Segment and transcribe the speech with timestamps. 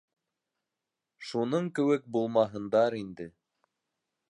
[1.27, 3.31] Шуның кеүек булмаһындар инде.